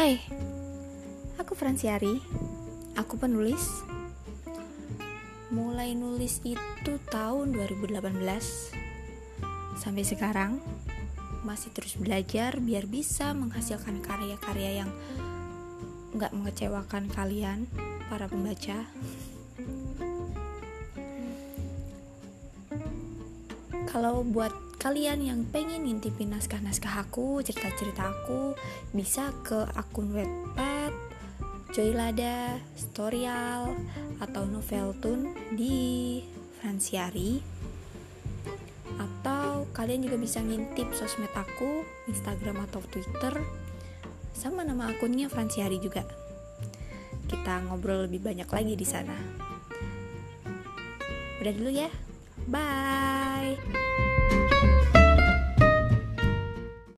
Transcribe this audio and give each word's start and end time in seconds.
Hai, 0.00 0.16
aku 1.36 1.52
Franciari. 1.52 2.24
Aku 2.96 3.20
penulis. 3.20 3.84
Mulai 5.52 5.92
nulis 5.92 6.40
itu 6.40 6.92
tahun 7.12 7.52
2018. 7.52 8.00
Sampai 9.76 10.00
sekarang 10.00 10.56
masih 11.44 11.68
terus 11.76 12.00
belajar 12.00 12.64
biar 12.64 12.88
bisa 12.88 13.36
menghasilkan 13.36 14.00
karya-karya 14.00 14.80
yang 14.80 14.90
nggak 16.16 16.32
mengecewakan 16.32 17.04
kalian, 17.12 17.68
para 18.08 18.24
pembaca. 18.24 18.88
Kalau 23.84 24.24
buat 24.24 24.69
kalian 24.80 25.20
yang 25.20 25.40
pengen 25.52 25.84
ngintipin 25.84 26.32
naskah-naskah 26.32 27.04
aku, 27.04 27.44
cerita-cerita 27.44 28.08
aku, 28.08 28.56
bisa 28.96 29.28
ke 29.44 29.68
akun 29.76 30.16
Wattpad, 30.16 30.96
Joylada, 31.76 32.56
Storyal, 32.72 33.76
atau 34.24 34.48
Noveltune 34.48 35.36
di 35.52 36.18
Franciari. 36.58 37.44
Atau 38.96 39.68
kalian 39.76 40.08
juga 40.08 40.16
bisa 40.16 40.40
ngintip 40.40 40.96
sosmed 40.96 41.30
aku, 41.36 41.84
Instagram 42.08 42.64
atau 42.64 42.80
Twitter, 42.88 43.36
sama 44.32 44.64
nama 44.64 44.96
akunnya 44.96 45.28
Franciari 45.28 45.76
juga. 45.76 46.08
Kita 47.28 47.68
ngobrol 47.68 48.08
lebih 48.08 48.24
banyak 48.24 48.48
lagi 48.48 48.74
di 48.80 48.86
sana. 48.88 49.14
Udah 51.36 51.52
dulu 51.52 51.68
ya. 51.68 51.92
Bye. 52.48 53.89